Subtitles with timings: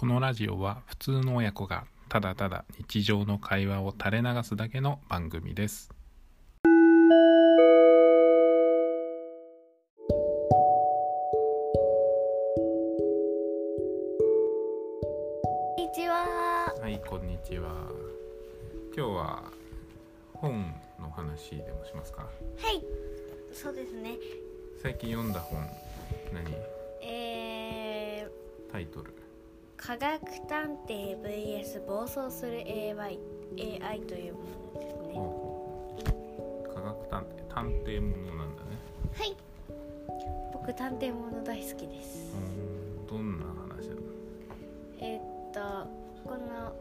[0.00, 5.90] このラジオは普通の親子がただただ日常の会話を垂れ流すだけの番組です
[6.62, 6.68] こ
[15.76, 16.72] んにちは。
[16.80, 17.72] はいこんにちは
[18.96, 19.42] 今日は
[20.32, 22.22] 本の話でもしますか？
[22.22, 22.28] は
[22.70, 22.84] い。
[23.52, 24.16] そうですね。
[24.80, 25.60] 最近読んだ本
[26.32, 26.54] 何？
[27.02, 29.12] えー、タイトル
[29.78, 33.18] 科学探偵 vs 暴走する AI,
[33.80, 34.40] AI というも
[34.74, 35.14] のですね。
[36.74, 38.68] 科学探偵探偵ものなんだね
[39.16, 39.36] はい。
[40.52, 42.34] 僕探偵もの大好きです。
[43.08, 44.04] どんな話だろう
[45.00, 45.22] えーっ
[45.54, 45.88] と
[46.28, 46.74] この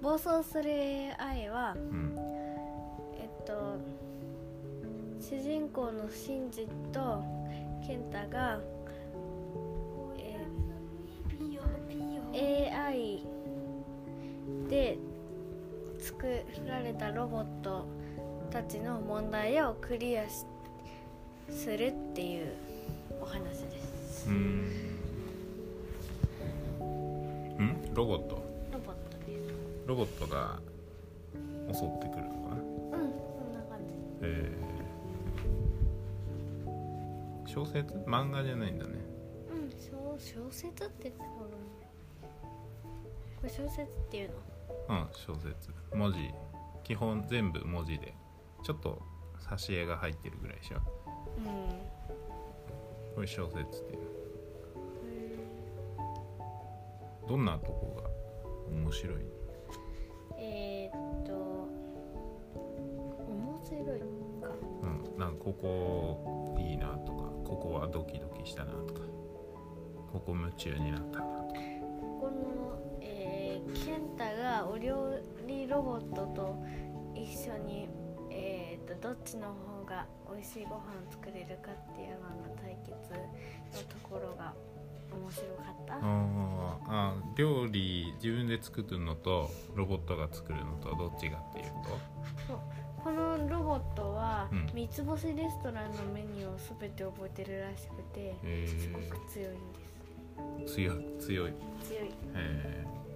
[0.00, 0.70] 暴走する
[1.18, 2.14] AI はうん
[3.20, 3.76] えっと
[5.20, 7.22] 主人公のシンジと
[7.86, 8.60] ケンタが、
[12.38, 13.24] AI
[14.68, 14.96] で
[15.98, 17.84] 作られたロボット
[18.50, 20.46] たちの問題をクリアし
[21.50, 22.52] するっていう
[23.20, 24.28] お話です。
[24.28, 24.36] うーん
[27.60, 27.94] ん？
[27.94, 28.36] ロボット？
[28.72, 29.52] ロボットです。
[29.86, 30.60] ロボットが
[31.72, 32.62] 襲ってくるのかな？
[32.62, 33.94] うんそんな感じ。
[34.22, 34.52] え。
[36.66, 37.94] ー、小説？
[38.06, 38.92] 漫画じゃないんだね。
[39.50, 41.46] うん小小説ってほらこ
[43.48, 44.30] れ小説っていう
[44.88, 45.00] の？
[45.00, 45.72] うん小説。
[45.94, 46.18] 文字
[46.84, 48.14] 基本全部文字で。
[48.62, 49.00] ちょっと
[49.38, 50.78] 挿絵が入ってるぐらいでしょ？
[51.38, 51.44] うん。
[53.14, 54.00] これ小説っていう。
[57.28, 58.10] どんなとこが
[58.70, 59.16] 面白い？
[60.38, 61.32] えー、っと
[63.28, 64.04] 面白いか。
[64.82, 69.00] うんなんかここいいなとかここはドキドキしたなとか
[70.12, 71.60] ここ夢中になったなとか。
[72.20, 72.57] この、えーケ
[74.66, 75.14] お料
[75.46, 76.56] 理ロボットと
[77.14, 77.88] 一緒に、
[78.30, 84.54] えー、とどっちの方が美味しいご飯作れるかっていうような対決のところが
[85.10, 85.94] 面白かった？
[85.94, 86.02] あー
[86.86, 91.64] あ料理自分で作るのとロボットが作るのとどっちがっていう
[92.46, 92.60] と？
[93.02, 94.66] このロボットは、うん。
[94.74, 100.74] 三つ星レストランのメニューを全て覚えてるらしくてえすごく強いんです。
[100.74, 101.52] 強い強い。
[101.82, 102.10] 強い。
[102.34, 103.07] えー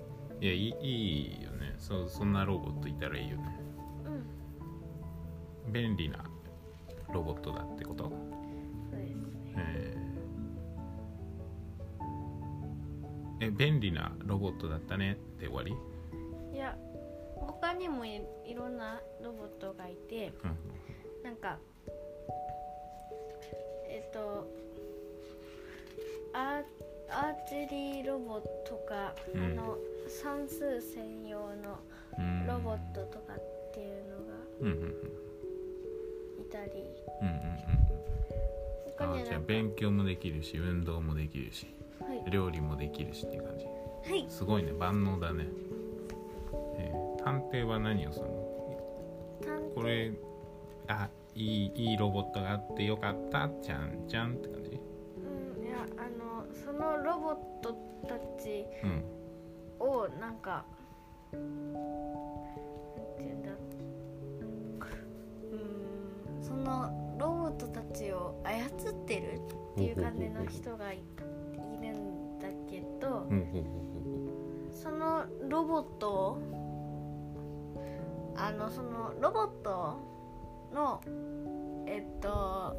[0.42, 1.76] いやいいいいよね。
[1.78, 3.60] そそんなロボットいたらいいよね。
[5.66, 5.72] うん。
[5.72, 6.24] 便利な
[7.12, 8.10] ロボットだってこと？
[8.10, 9.54] そうですね。
[9.56, 13.46] えー。
[13.46, 15.76] え便利なロボットだったねって終わり、
[16.52, 16.76] いや
[17.36, 20.58] 他にもいいろんなロボットがいてうん。
[21.22, 21.56] なんか
[23.88, 24.48] えっと
[26.34, 26.64] アー
[27.48, 29.44] チェリーロボとか、うん。
[29.44, 29.78] あの
[30.08, 31.78] 算数専用の
[32.18, 32.46] うん。
[32.46, 34.34] ロボットとかっていうのが
[36.40, 36.84] いたり。
[37.20, 37.42] うんうんうん。
[38.96, 41.66] 他にはなんかあじゃあ勉強もできるし運動もできるし
[42.00, 43.64] はい、料理もできるしっていう感じ。
[43.64, 45.46] はい、すごいね万能だね、
[46.78, 48.32] えー探偵は何をするの？
[49.44, 50.12] 探これ
[50.88, 54.71] あいいいいロボットがあってよかったじゃんじゃんって感じ
[56.52, 57.72] そのロボット
[58.08, 59.04] たちうん。
[59.78, 60.64] をなんか
[61.32, 61.42] なん
[63.16, 63.50] ていうんだ
[65.50, 65.56] う。
[65.56, 68.68] んそのロボットたちを操っ
[69.06, 69.40] てる
[69.72, 71.02] っていう感じの人がいい
[71.86, 73.26] るんだけど
[74.72, 76.38] そのロボットを
[78.36, 79.98] あのそのロボット
[80.72, 81.00] の
[81.86, 82.76] えっと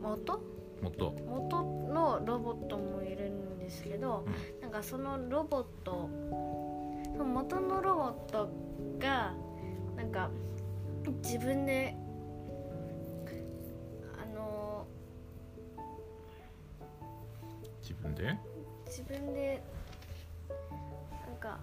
[0.00, 0.51] 元？
[0.82, 4.26] うもっと元のロボットもいるんですけど、
[4.60, 6.08] なんかそのロボット
[7.16, 8.50] 元のロボット
[8.98, 9.32] が
[9.96, 10.30] なんか
[11.22, 11.94] 自分で
[14.20, 14.86] あの
[17.80, 18.36] 自分で？
[18.86, 19.62] 自分で
[21.26, 21.58] なんか、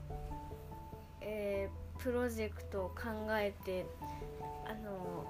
[1.21, 3.85] えープロジェクトを考えて
[4.65, 5.25] あの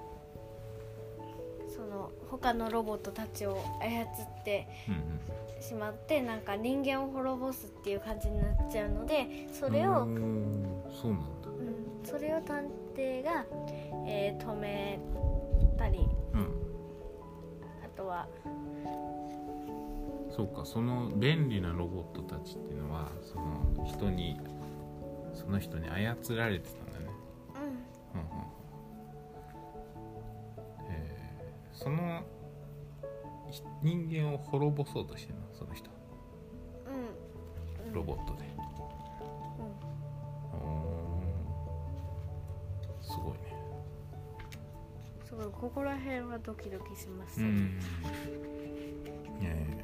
[1.74, 5.20] その他のロボットたちを操ってうん
[5.60, 9.92] しまってなんか人間を滅ぼすっていう感じになっちゃうのでそうんれを、
[10.90, 11.48] そうなんだ。
[11.48, 12.64] うん、それを探
[12.96, 13.44] 偵が、
[14.06, 14.98] えー止め
[15.78, 15.98] たり
[16.32, 16.40] うん。
[17.84, 18.26] あとは
[20.34, 24.40] そうかその便利なロボットたちっていうのはその人に
[25.34, 26.89] その人に操られてた
[31.82, 32.22] その
[33.50, 35.46] ひ人間を滅ぼそうとしてるの？
[35.54, 35.88] その人。
[37.86, 37.92] うん。
[37.94, 38.44] ロボットで。
[40.52, 40.72] うん。
[43.02, 43.56] すごいね。
[45.24, 45.46] すごい。
[45.46, 47.80] ここら辺はドキドキします、うん。
[49.42, 49.80] えー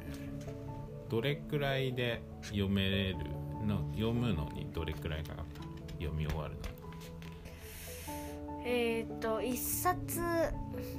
[1.09, 3.17] どれくらいで読めれる
[3.65, 3.79] の？
[3.93, 5.61] 読むのにどれくらいかかった
[5.93, 6.76] 読み終わるの？
[8.69, 10.19] えっ、と一冊。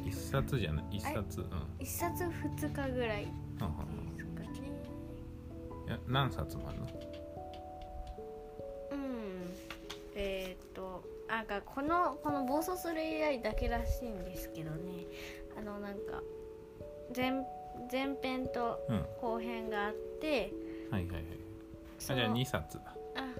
[0.06, 0.96] 一冊じゃない？
[0.96, 1.40] 一冊？
[1.42, 1.46] うん。
[1.78, 3.24] 一冊二日ぐらい。
[3.26, 4.68] ですかね。
[5.84, 6.86] んいや何冊もあるの？
[8.92, 9.54] うん。
[10.14, 15.04] えっ、となんかこのこの暴走する AI だけらしいんですけどね。
[15.58, 16.22] あのなんか
[17.14, 17.32] 前
[17.92, 19.04] 前編とうん。
[19.20, 20.52] 後編があって。
[20.90, 21.24] はいはいはい
[22.10, 22.94] あじゃあ2冊だ。
[23.16, 23.32] あはい。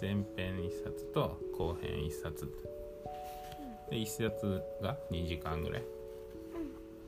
[0.00, 2.46] 前編1冊と後編1冊
[3.90, 5.82] で1冊が2時間ぐらい。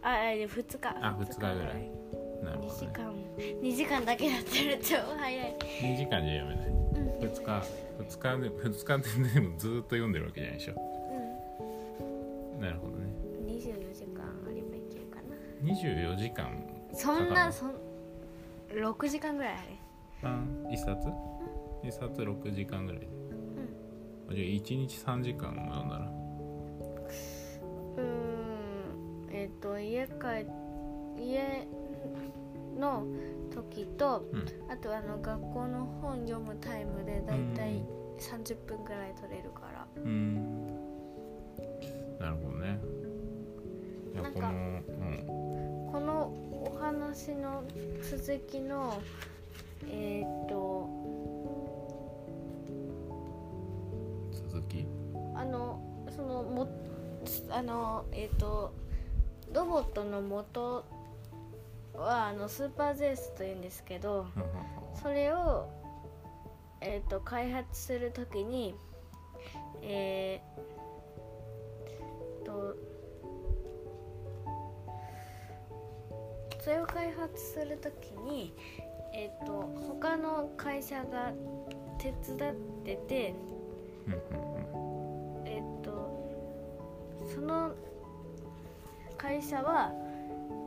[0.03, 0.89] ああで2日。
[0.89, 1.91] あ2日ぐらい。
[2.43, 3.27] なる2時ほどね。
[3.33, 3.69] 間。
[3.69, 5.57] 2時間だけだったら超早い。
[5.59, 6.67] 2時間じゃ読めない。
[6.69, 6.75] うん。
[7.19, 7.43] 2日
[7.99, 10.75] 2日で2日ででもずーっと読んでるわけじゃないでしょ。
[12.61, 13.05] なるほどね。
[13.41, 15.37] うん24時間あればいけるかな。
[15.75, 17.73] 24時間そんなそん
[18.73, 20.41] 6時間ぐらいあれあ
[20.71, 21.09] 1冊
[21.83, 23.09] ？1冊6時間ぐらいで。
[24.31, 26.28] あじゃあ1日3時間も読んだら？
[29.61, 30.47] と家帰
[31.21, 31.67] 家
[32.79, 33.07] の
[33.51, 34.47] 時とうん。
[34.71, 37.83] あとあの学校の本読むタイムでだいたい
[38.19, 39.87] 30分ぐらい取れるから。
[39.97, 40.67] うーん。
[42.19, 42.79] なるほどね。
[44.15, 44.85] なんかうん。
[45.91, 47.65] このお話の
[48.03, 49.01] 続きの
[49.91, 50.89] えっ、と
[54.33, 54.87] 続き？
[55.35, 55.81] あの
[56.15, 56.69] そのも
[57.51, 58.73] あのえっ、と
[59.53, 60.85] ロボットの元
[61.95, 64.27] はあのスーパーゼウスというんですけど
[65.03, 65.69] それを
[66.81, 68.75] えっ、と開発するときに
[69.83, 72.77] えー、と
[76.61, 78.55] それを開発するときに
[79.15, 81.33] えっ、と他の会社が
[81.99, 82.55] 手伝っ
[82.85, 83.35] てて
[85.45, 85.91] えっと
[87.35, 87.73] その
[89.19, 89.93] 会社は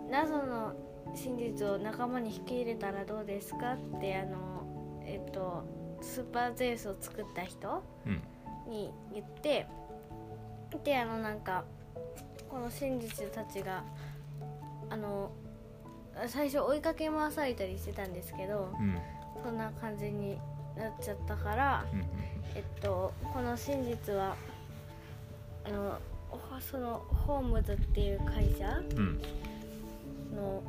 [0.10, 0.74] 謎の
[1.16, 5.64] 真実を仲間に引き入れたらどうですかってあのえっと
[6.02, 8.22] スーパーゼウスを作った人うん。
[8.68, 9.66] に言って
[10.84, 11.66] であのなんか
[12.48, 13.84] この真実たちが
[14.90, 15.32] あの
[16.28, 18.98] 最初追いかけ回されたりしてたんですけどうん。
[19.44, 20.38] そんな感じに
[20.78, 22.00] なっちゃったからうん
[22.56, 24.36] えっとこの真実は
[25.66, 26.11] あのほ
[26.60, 29.22] そのホームズっていう会社うん。
[30.36, 30.64] の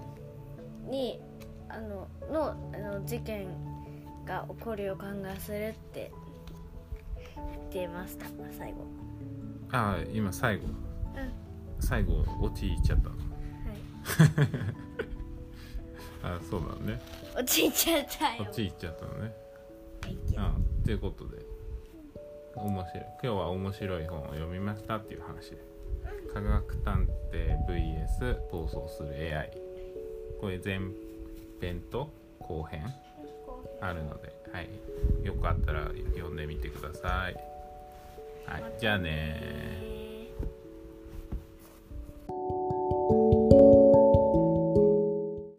[0.91, 1.21] に
[1.69, 3.47] あののあの事件
[4.27, 6.11] が起こる予感がするって
[7.73, 8.27] 言ってました。
[8.57, 8.87] 最後。
[9.71, 10.65] ああ今最後。
[10.67, 10.73] うん。
[11.81, 13.09] 最後落ちいっちゃった。
[13.09, 13.27] のはい。
[16.39, 17.01] あそうなのね。
[17.37, 18.43] 落ちちゃったよ。
[18.43, 19.33] 落ちいっちゃったのね。
[20.03, 21.52] はいうんということで
[22.57, 23.05] 面白い。
[23.05, 25.73] 今日は面白い本を読みましたっていう話で。
[26.33, 29.51] 科学探偵 VS 暴走する AI
[30.41, 30.81] これ前
[31.61, 32.09] 編と
[32.41, 32.83] 後編
[33.81, 34.69] あるので、はい、
[35.25, 37.37] よかったら読んでみてください。
[38.47, 40.02] はい、じゃあね。